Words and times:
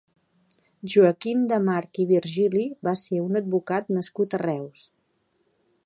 Joaquim 0.93 1.43
de 1.51 1.59
March 1.67 1.99
i 2.05 2.05
Virgili 2.13 2.65
va 2.89 2.97
ser 3.05 3.21
un 3.27 3.41
advocat 3.43 3.93
nascut 3.99 4.39
a 4.39 4.41
Reus. 4.45 4.89